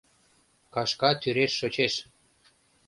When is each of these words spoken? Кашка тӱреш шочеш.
Кашка 0.73 1.09
тӱреш 1.21 1.51
шочеш. 1.59 1.93